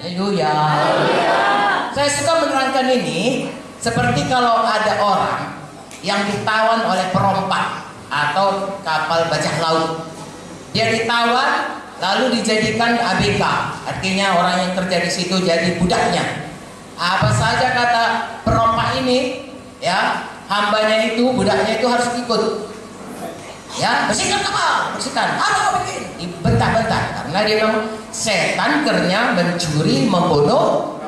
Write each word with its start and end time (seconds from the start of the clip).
Haleluya. 0.00 0.48
Saya 1.92 2.08
suka 2.08 2.40
menerangkan 2.40 2.88
ini 2.88 3.52
seperti 3.76 4.32
kalau 4.32 4.64
ada 4.64 4.96
orang 4.96 5.60
yang 6.00 6.24
ditawan 6.24 6.88
oleh 6.88 7.12
perompak 7.12 7.84
atau 8.08 8.80
kapal 8.80 9.28
bajak 9.28 9.60
laut. 9.60 10.08
Dia 10.72 10.88
ditawan 10.88 11.84
lalu 12.00 12.40
dijadikan 12.40 12.96
ABK, 12.96 13.44
artinya 13.84 14.40
orang 14.40 14.56
yang 14.64 14.72
kerja 14.72 15.04
di 15.04 15.10
situ 15.12 15.36
jadi 15.44 15.76
budaknya. 15.76 16.48
Apa 16.96 17.28
saja 17.36 17.68
kata 17.68 18.04
perompak 18.40 19.04
ini, 19.04 19.52
ya 19.84 20.24
hambanya 20.48 21.12
itu, 21.12 21.28
budaknya 21.28 21.76
itu 21.76 21.84
harus 21.84 22.08
ikut. 22.16 22.69
Ya, 23.80 24.04
bersihkan 24.04 24.44
kapal, 24.44 24.92
bersihkan. 24.92 25.40
Apa 25.40 25.56
kau 25.72 25.72
bikin? 25.80 26.04
Dibentak-bentak 26.20 27.02
karena 27.16 27.38
dia 27.48 27.56
memang 27.64 27.88
setan 28.12 28.84
kerja 28.84 29.32
mencuri, 29.32 30.04
membunuh. 30.04 31.00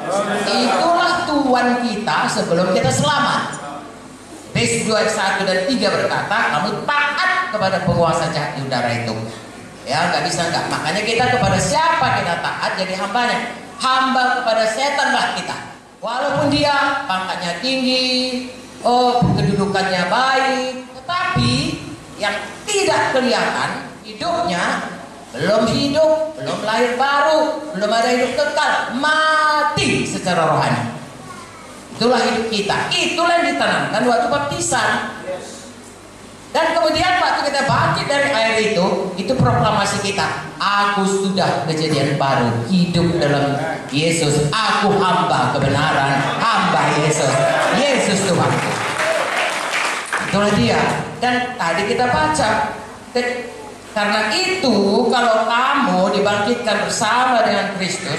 Itulah 0.49 1.29
tuan 1.29 1.85
kita 1.85 2.19
sebelum 2.33 2.73
kita 2.73 2.89
selamat. 2.89 3.61
Efesus 4.53 4.89
2 4.89 4.95
ayat 4.95 5.13
1 5.43 5.49
dan 5.49 5.59
3 5.69 5.97
berkata, 6.01 6.39
kamu 6.55 6.69
taat 6.87 7.31
kepada 7.51 7.77
penguasa 7.83 8.31
jahat 8.31 8.57
di 8.57 8.65
udara 8.65 8.91
itu. 8.95 9.15
Ya, 9.83 10.09
nggak 10.09 10.23
bisa 10.31 10.49
nggak. 10.49 10.65
Makanya 10.71 11.03
kita 11.03 11.25
kepada 11.35 11.59
siapa 11.59 12.25
kita 12.25 12.35
taat 12.41 12.71
jadi 12.79 12.95
hambanya. 12.97 13.53
Hamba 13.83 14.39
kepada 14.39 14.65
setan 14.71 15.11
lah 15.11 15.35
kita. 15.35 15.57
Walaupun 15.99 16.55
dia 16.55 17.03
pangkatnya 17.11 17.59
tinggi, 17.59 18.47
oh 18.87 19.19
kedudukannya 19.35 20.07
baik, 20.07 20.92
yang 22.23 22.39
tidak 22.63 23.11
kelihatan 23.11 23.91
hidupnya 24.07 24.87
belum 25.33 25.65
hidup, 25.73 26.37
belum 26.37 26.59
lahir 26.63 26.93
baru, 27.01 27.73
belum 27.73 27.91
ada 27.91 28.09
hidup 28.13 28.33
kekal, 28.37 28.73
mati 29.01 30.05
secara 30.05 30.45
rohani. 30.45 30.93
Itulah 31.97 32.21
hidup 32.21 32.47
kita. 32.53 32.77
Itulah 32.93 33.41
yang 33.41 33.57
ditanamkan 33.57 34.03
waktu 34.05 34.29
baptisan. 34.29 34.91
Dan 36.53 36.77
kemudian 36.77 37.17
waktu 37.25 37.49
kita 37.49 37.65
bangkit 37.65 38.07
dari 38.13 38.29
air 38.29 38.77
itu, 38.77 38.87
itu 39.17 39.33
proklamasi 39.33 40.05
kita. 40.05 40.53
Aku 40.61 41.09
sudah 41.09 41.65
kejadian 41.65 42.21
baru, 42.21 42.69
hidup 42.69 43.17
dalam 43.17 43.57
Yesus. 43.89 44.53
Aku 44.53 44.93
hamba 45.01 45.57
kebenaran, 45.57 46.21
hamba 46.45 46.93
Yesus. 47.01 47.33
Yesus 47.81 48.29
Tuhan. 48.29 48.92
Itulah 50.33 50.53
dia. 50.57 50.81
Dan 51.21 51.53
tadi 51.61 51.93
kita 51.93 52.09
baca, 52.09 52.51
karena 53.93 54.21
itu 54.33 54.77
kalau 55.13 55.37
kamu 55.45 56.01
dibangkitkan 56.17 56.89
bersama 56.89 57.45
dengan 57.45 57.77
Kristus, 57.77 58.17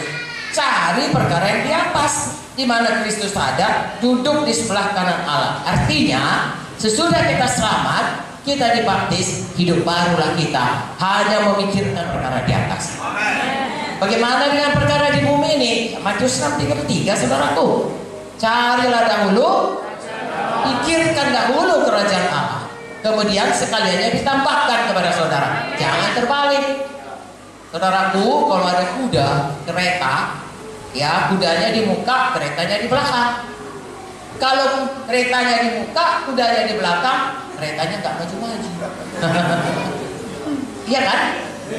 cari 0.53 1.09
perkara 1.09 1.45
yang 1.49 1.61
di 1.65 1.73
atas, 1.73 2.13
di 2.53 2.69
mana 2.69 3.01
Kristus 3.01 3.33
ada, 3.33 3.97
duduk 3.97 4.45
di 4.45 4.53
sebelah 4.53 4.93
kanan 4.93 5.25
Allah. 5.25 5.65
Artinya, 5.65 6.53
Sesudah 6.83 7.23
kita 7.23 7.47
selamat, 7.47 8.05
kita 8.43 8.75
dibaptis, 8.75 9.55
hidup 9.55 9.87
barulah 9.87 10.35
kita. 10.35 10.91
Hanya 10.99 11.47
memikirkan 11.47 12.11
perkara 12.11 12.43
di 12.43 12.51
atas. 12.51 12.99
Bagaimana 14.03 14.51
dengan 14.51 14.75
perkara 14.75 15.15
di 15.15 15.23
bumi 15.23 15.49
ini? 15.63 15.73
Matius 16.03 16.43
6 16.43 16.59
33 16.59 17.23
saudaraku. 17.23 17.87
Carilah 18.35 19.07
dahulu, 19.07 19.79
pikirkan 20.63 21.27
dahulu 21.35 21.83
kerajaan 21.85 22.27
Allah. 22.31 22.63
Kemudian 23.03 23.51
sekaliannya 23.51 24.15
ditambahkan 24.15 24.79
kepada 24.87 25.11
saudara. 25.11 25.49
Jangan 25.75 26.09
terbalik. 26.15 26.65
Saudaraku, 27.73 28.47
kalau 28.47 28.65
ada 28.69 28.85
kuda, 28.95 29.27
kereta, 29.67 30.39
ya 30.95 31.27
kudanya 31.33 31.73
di 31.73 31.83
muka, 31.83 32.31
keretanya 32.37 32.79
di 32.79 32.87
belakang. 32.87 33.49
Kalau 34.39 34.87
keretanya 35.09 35.55
di 35.67 35.69
muka, 35.81 36.23
kudanya 36.29 36.63
di 36.69 36.73
belakang, 36.79 37.19
keretanya 37.59 37.95
nggak 37.99 38.15
maju-maju. 38.23 38.69
Iya 40.83 40.99
kan? 40.99 41.19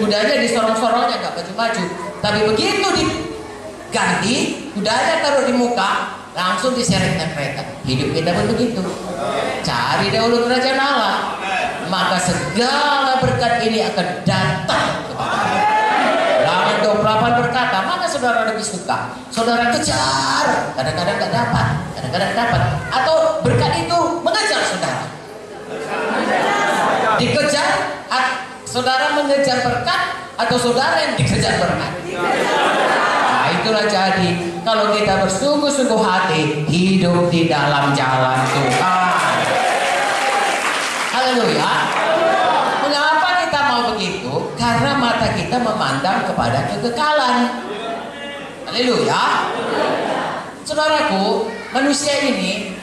Kudanya 0.01 0.41
di 0.41 0.49
sorong-sorongnya 0.49 1.17
nggak 1.21 1.35
maju-maju. 1.37 1.85
Tapi 2.25 2.39
begitu 2.49 2.89
diganti, 2.97 4.37
kudanya 4.73 5.21
taruh 5.21 5.45
di 5.45 5.53
muka, 5.53 6.24
langsung 6.35 6.75
diseretkan 6.75 7.33
kereta. 7.33 7.63
Hidup 7.87 8.11
kita 8.11 8.31
pun 8.35 8.47
begitu. 8.53 8.83
Cari 9.65 10.13
dahulu 10.13 10.45
kerajaan 10.45 10.77
Allah, 10.77 11.39
maka 11.89 12.19
segala 12.21 13.23
berkat 13.23 13.65
ini 13.65 13.87
akan 13.89 14.09
datang 14.27 14.87
kepada 15.09 15.57
Laman 16.45 16.77
28 16.85 17.41
berkata, 17.41 17.77
mana 17.89 18.05
saudara 18.05 18.45
lebih 18.53 18.61
suka? 18.61 19.17
Saudara 19.33 19.73
kejar, 19.73 20.77
kadang-kadang 20.77 21.17
nggak 21.17 21.33
dapat, 21.33 21.67
kadang-kadang 21.97 22.31
dapat. 22.37 22.63
Atau 22.93 23.41
berkat 23.41 23.73
itu 23.81 23.99
mengejar 24.21 24.61
saudara. 24.69 25.09
Dikejar, 27.17 27.73
saudara 28.69 29.15
mengejar 29.17 29.63
berkat 29.63 30.01
atau 30.35 30.57
saudara 30.59 30.99
yang 30.99 31.15
dikejar 31.15 31.63
berkat. 31.63 31.93
Itulah 33.65 33.89
jadi 33.89 34.61
kalau 34.61 34.93
kita 34.93 35.25
bersungguh-sungguh 35.25 35.97
hati 35.97 36.69
hidup 36.69 37.33
di 37.33 37.49
dalam 37.49 37.97
jalan 37.97 38.45
Tuhan. 38.45 39.37
Haleluya. 41.09 41.73
Mengapa 42.85 43.41
kita 43.41 43.61
mau 43.65 43.81
begitu? 43.97 44.53
Karena 44.61 45.01
mata 45.01 45.33
kita 45.33 45.57
memandang 45.57 46.29
kepada 46.29 46.69
kekekalan. 46.77 47.65
Haleluya. 48.69 49.49
Saudaraku, 50.69 51.49
manusia 51.73 52.21
ini 52.21 52.77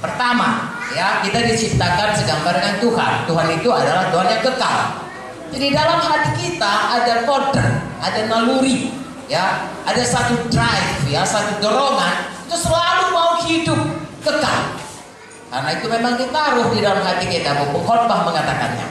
pertama 0.00 0.72
ya 0.96 1.20
kita 1.20 1.52
diciptakan 1.52 2.16
segambar 2.16 2.56
dengan 2.56 2.80
Tuhan. 2.80 3.12
Tuhan 3.28 3.48
itu 3.60 3.68
adalah 3.68 4.08
Tuhan 4.08 4.28
yang 4.32 4.40
kekal. 4.40 4.78
Jadi 5.52 5.66
dalam 5.68 6.00
hati 6.00 6.32
kita 6.40 6.74
ada 6.96 7.28
kode, 7.28 7.66
ada 8.00 8.20
naluri, 8.24 8.97
ya, 9.28 9.68
ada 9.84 10.02
satu 10.02 10.48
drive, 10.48 11.06
ya, 11.06 11.22
satu 11.22 11.60
dorongan 11.60 12.32
itu 12.48 12.56
selalu 12.56 13.04
mau 13.12 13.30
hidup 13.44 13.80
kekal. 14.24 14.60
Karena 15.48 15.70
itu 15.76 15.86
memang 15.88 16.16
ditaruh 16.16 16.68
di 16.72 16.80
dalam 16.84 17.00
hati 17.00 17.24
kita. 17.28 17.56
Buku 17.56 17.80
khotbah 17.84 18.24
mengatakannya. 18.28 18.88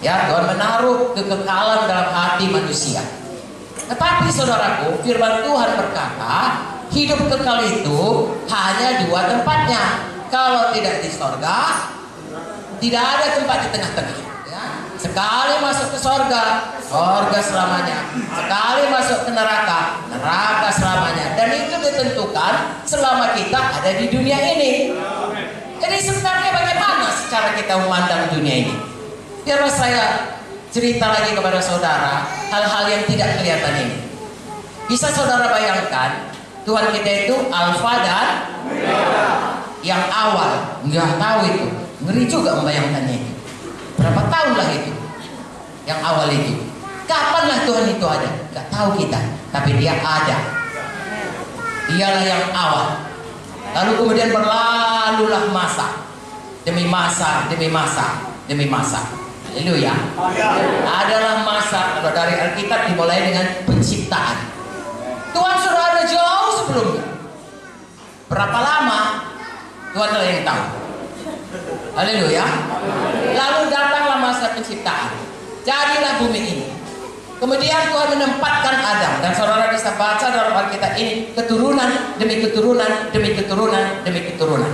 Ya, 0.00 0.30
Tuhan 0.30 0.48
menaruh 0.48 1.12
kekekalan 1.14 1.86
dalam 1.86 2.08
hati 2.10 2.50
manusia. 2.50 3.04
Tetapi 3.90 4.30
saudaraku, 4.30 5.02
firman 5.02 5.42
Tuhan 5.42 5.70
berkata, 5.76 6.34
hidup 6.94 7.20
kekal 7.30 7.58
itu 7.66 8.00
hanya 8.50 9.06
dua 9.06 9.20
tempatnya. 9.26 9.82
Kalau 10.30 10.70
tidak 10.70 11.02
di 11.02 11.10
sorga, 11.10 11.90
tidak 12.78 13.02
ada 13.02 13.26
tempat 13.34 13.58
di 13.66 13.68
tengah-tengah. 13.74 14.18
Ya. 14.46 14.62
Sekali 14.94 15.58
masuk 15.58 15.90
ke 15.94 15.98
sorga, 15.98 16.74
sorga 16.90 17.38
selamanya. 17.38 17.98
Sekali 18.10 18.82
masuk 18.90 19.18
ke 19.22 19.30
neraka, 19.30 20.02
neraka 20.10 20.68
selamanya. 20.74 21.38
Dan 21.38 21.54
itu 21.54 21.74
ditentukan 21.78 22.82
selama 22.82 23.30
kita 23.38 23.60
ada 23.78 23.90
di 23.94 24.10
dunia 24.10 24.38
ini. 24.58 24.98
Jadi 25.78 25.96
sebenarnya 26.02 26.50
bagaimana 26.50 27.06
secara 27.14 27.54
kita 27.54 27.78
memandang 27.78 28.34
dunia 28.34 28.54
ini? 28.66 28.74
Biarlah 29.46 29.70
saya 29.70 30.04
cerita 30.74 31.14
lagi 31.14 31.32
kepada 31.38 31.62
saudara 31.62 32.26
hal-hal 32.50 32.84
yang 32.90 33.02
tidak 33.06 33.38
kelihatan 33.38 33.74
ini. 33.86 33.96
Bisa 34.90 35.06
saudara 35.14 35.54
bayangkan 35.54 36.34
Tuhan 36.66 36.90
kita 36.90 37.10
itu 37.30 37.36
alfa 37.54 37.94
dan 38.02 38.26
yang 39.80 40.02
awal 40.12 40.76
nggak 40.84 41.16
tahu 41.16 41.38
itu 41.48 41.66
ngeri 42.04 42.24
juga 42.28 42.60
membayangkannya 42.60 43.16
itu 43.16 43.32
berapa 43.96 44.20
tahun 44.28 44.52
lah 44.60 44.68
itu 44.76 44.92
yang 45.88 46.00
awal 46.04 46.28
itu 46.28 46.69
kapanlah 47.10 47.58
Tuhan 47.66 47.84
itu 47.90 48.06
ada? 48.06 48.30
Nggak 48.54 48.66
tahu 48.70 48.88
kita 49.02 49.18
tapi 49.50 49.70
dia 49.82 49.98
ada. 49.98 50.38
Dialah 51.90 52.22
yang 52.22 52.44
awal. 52.54 52.86
Lalu 53.74 53.90
kemudian 53.98 54.30
berlalulah 54.30 55.50
masa. 55.50 56.06
Demi 56.62 56.86
masa 56.86 57.50
demi 57.50 57.66
masa 57.66 58.30
demi 58.46 58.66
masa. 58.70 59.02
Haleluya. 59.50 59.90
Adalah 60.86 61.42
masa 61.42 61.98
dari 62.14 62.34
Alkitab 62.38 62.86
dimulai 62.86 63.26
dengan 63.26 63.46
penciptaan. 63.66 64.46
Tuhan 65.34 65.56
sudah 65.58 65.84
ada 65.90 66.02
jauh 66.06 66.50
sebelumnya. 66.62 67.06
Berapa 68.30 68.58
lama? 68.62 69.00
Tuhan 69.90 70.08
adalah 70.14 70.28
yang 70.30 70.42
tahu. 70.46 70.64
Haleluya. 71.98 72.46
Lalu 73.34 73.60
datanglah 73.74 74.18
masa 74.22 74.54
penciptaan. 74.54 75.18
Jadilah 75.66 76.22
bumi 76.22 76.40
ini. 76.46 76.79
Kemudian 77.40 77.88
Tuhan 77.88 78.08
menempatkan 78.20 78.76
Adam 78.84 79.24
dan 79.24 79.32
saudara 79.32 79.72
bisa 79.72 79.96
baca 79.96 80.28
dalam 80.28 80.52
Alkitab 80.60 80.92
ini 81.00 81.32
keturunan 81.32 82.20
demi 82.20 82.44
keturunan 82.44 83.08
demi 83.16 83.32
keturunan 83.32 84.04
demi 84.04 84.20
keturunan. 84.28 84.68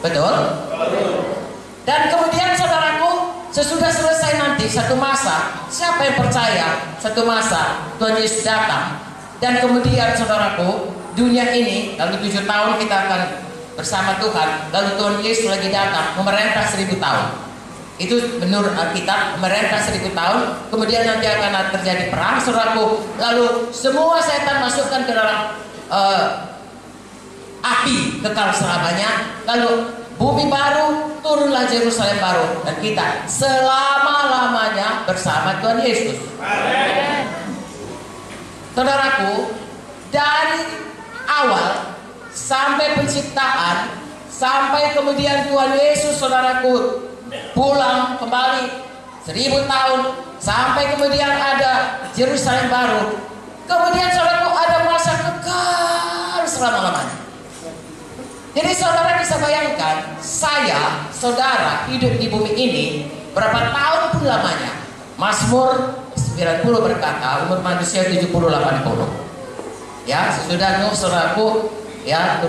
Betul? 0.00 0.34
Dan 1.84 2.08
kemudian 2.08 2.56
saudaraku 2.56 3.36
sesudah 3.52 3.92
selesai 3.92 4.32
nanti 4.40 4.64
satu 4.64 4.96
masa 4.96 5.68
siapa 5.68 6.08
yang 6.08 6.16
percaya 6.16 6.96
satu 6.96 7.28
masa 7.28 7.92
Tuhan 8.00 8.16
Yesus 8.16 8.48
datang 8.48 9.04
Dan 9.44 9.60
kemudian 9.60 10.16
saudaraku, 10.16 10.88
dunia 11.12 11.52
ini 11.52 12.00
lalu 12.00 12.16
tujuh 12.24 12.48
tahun 12.48 12.80
kita 12.80 12.96
akan 12.96 13.20
bersama 13.76 14.16
Tuhan. 14.16 14.72
Lalu 14.72 14.90
Tuhan 14.96 15.16
Yesus 15.20 15.52
lagi 15.52 15.68
datang 15.68 16.16
memerintah 16.16 16.64
seribu 16.64 16.96
tahun. 16.96 17.43
Itu 17.94 18.18
menurut 18.42 18.74
Alkitab 18.74 19.38
memerintah 19.38 19.78
seribu 19.78 20.10
tahun. 20.10 20.66
Kemudian 20.74 21.06
nanti 21.06 21.30
akan 21.30 21.70
terjadi 21.78 22.10
perang 22.10 22.42
saudaraku. 22.42 22.98
Lalu 23.22 23.70
semua 23.70 24.18
setan 24.18 24.58
masukkan 24.58 25.06
ke 25.06 25.12
dalam 25.14 25.54
uh, 25.94 26.26
api 27.62 28.18
kekal 28.18 28.50
selamanya. 28.50 29.38
Lalu 29.46 29.94
bumi 30.18 30.50
baru 30.50 31.14
turunlah 31.22 31.70
Yerusalem 31.70 32.18
baru 32.18 32.66
dan 32.66 32.76
kita 32.82 33.06
selama 33.30 34.18
lamanya 34.26 35.06
bersama 35.06 35.54
Tuhan 35.62 35.78
Yesus. 35.86 36.18
Saudaraku, 38.74 39.54
dari 40.10 40.66
awal 41.30 41.94
sampai 42.34 42.98
penciptaan, 42.98 44.02
sampai 44.26 44.90
kemudian 44.98 45.46
Tuhan 45.46 45.78
Yesus, 45.78 46.18
saudaraku, 46.18 47.06
pulang 47.52 48.20
kembali 48.20 48.66
seribu 49.24 49.64
tahun, 49.64 50.00
sampai 50.38 50.96
kemudian 50.96 51.32
ada 51.32 52.02
Yerusalem 52.14 52.68
baru. 52.68 53.02
Kemudian 53.64 54.12
saudaraku 54.12 54.52
ada 54.52 54.78
masa 54.84 55.12
kekal 55.16 56.42
selama-lamanya. 56.44 57.16
Jadi 58.54 58.70
saudara 58.76 59.18
bisa 59.18 59.34
bayangkan, 59.40 60.14
saya, 60.22 61.10
saudara 61.10 61.88
hidup 61.90 62.20
di 62.20 62.28
bumi 62.28 62.52
ini 62.54 62.86
berapa 63.34 63.72
tahun 63.72 64.02
pun 64.14 64.22
lamanya. 64.28 64.72
Mazmur 65.18 66.04
90 66.14 66.66
berkata 66.66 67.46
umur 67.46 67.62
manusia 67.62 68.02
70 68.06 68.30
80 68.30 69.24
ya 70.04 70.34
sesudah 70.34 70.84
Nuh 70.84 70.94
saudaraku 70.94 71.70
ya 72.02 72.42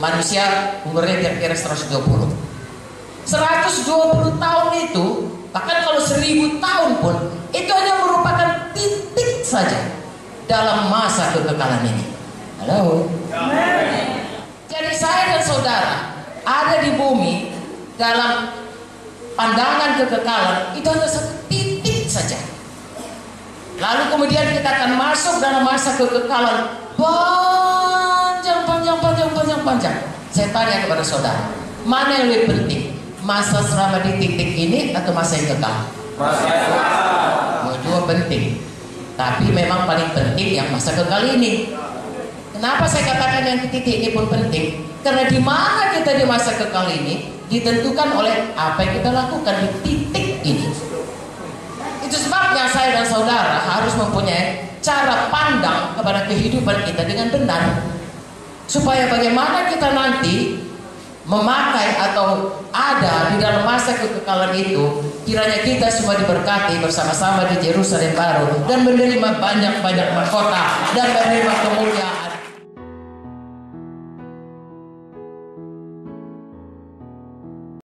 manusia 0.00 0.76
umurnya 0.88 1.20
kira-kira 1.20 1.54
120 1.54 2.35
120 3.26 4.38
tahun 4.38 4.68
itu 4.86 5.06
bahkan 5.50 5.82
kalau 5.82 5.98
1000 5.98 6.62
tahun 6.62 6.90
pun 7.02 7.16
itu 7.50 7.70
hanya 7.70 7.94
merupakan 8.06 8.70
titik 8.70 9.42
saja 9.42 9.98
dalam 10.46 10.86
masa 10.86 11.34
kekekalan 11.34 11.82
ini 11.90 12.04
halo 12.62 13.10
jadi 14.70 14.92
saya 14.94 15.36
dan 15.36 15.42
saudara 15.42 15.94
ada 16.46 16.86
di 16.86 16.94
bumi 16.94 17.50
dalam 17.98 18.54
pandangan 19.34 19.98
kekekalan 19.98 20.78
itu 20.78 20.86
hanya 20.86 21.08
satu 21.10 21.34
titik 21.50 22.06
saja 22.06 22.38
Lalu 23.76 24.02
kemudian 24.08 24.56
kita 24.56 24.68
akan 24.72 24.96
masuk 24.96 25.36
dalam 25.36 25.60
masa 25.60 26.00
kekekalan 26.00 26.80
panjang, 26.96 28.64
panjang, 28.64 28.98
panjang, 29.04 29.30
panjang, 29.36 29.60
panjang. 29.60 29.96
Saya 30.32 30.48
tanya 30.48 30.88
kepada 30.88 31.04
saudara, 31.04 31.52
mana 31.84 32.24
yang 32.24 32.28
lebih 32.32 32.56
penting? 32.56 32.82
Masa 33.26 33.58
selama 33.58 34.06
di 34.06 34.22
titik 34.22 34.54
ini 34.54 34.94
atau 34.94 35.10
masa 35.10 35.34
yang 35.34 35.58
kekal? 35.58 35.90
Masa 36.14 36.42
yang 36.46 36.60
kekal. 36.70 37.74
Dua 37.82 38.00
penting. 38.06 38.62
Tapi 39.18 39.50
memang 39.50 39.82
paling 39.82 40.14
penting 40.14 40.54
yang 40.54 40.70
masa 40.70 40.94
kekal 40.94 41.26
ini. 41.26 41.74
Kenapa 42.54 42.86
saya 42.86 43.10
katakan 43.10 43.42
yang 43.42 43.58
di 43.66 43.68
titik 43.74 43.98
ini 43.98 44.08
pun 44.14 44.30
penting? 44.30 44.86
Karena 45.02 45.26
di 45.26 45.42
mana 45.42 45.90
kita 45.90 46.22
di 46.22 46.22
masa 46.22 46.54
kekal 46.54 46.86
ini 46.86 47.34
ditentukan 47.50 48.14
oleh 48.14 48.54
apa 48.54 48.78
yang 48.86 49.02
kita 49.02 49.10
lakukan 49.10 49.54
di 49.58 49.68
titik 49.82 50.26
ini. 50.46 50.70
Itu 52.06 52.16
sebabnya 52.22 52.70
saya 52.70 53.02
dan 53.02 53.06
saudara 53.10 53.58
harus 53.58 53.90
mempunyai 53.98 54.70
cara 54.78 55.26
pandang 55.34 55.98
kepada 55.98 56.30
kehidupan 56.30 56.78
kita 56.86 57.02
dengan 57.02 57.34
benar. 57.34 57.90
Supaya 58.70 59.10
bagaimana 59.10 59.66
kita 59.66 59.90
nanti 59.90 60.62
memakai 61.26 61.98
atau 61.98 62.54
ada 62.70 63.34
di 63.34 63.42
dalam 63.42 63.66
masa 63.66 63.98
kekekalan 63.98 64.54
itu 64.54 65.02
kiranya 65.26 65.58
kita 65.66 65.90
semua 65.90 66.14
diberkati 66.14 66.78
bersama-sama 66.78 67.50
di 67.50 67.58
Jerusalem 67.66 68.14
baru 68.14 68.62
dan 68.70 68.86
menerima 68.86 69.42
banyak-banyak 69.42 70.08
mahkota 70.14 70.62
dan 70.94 71.06
menerima 71.10 71.54
kemuliaan 71.66 72.25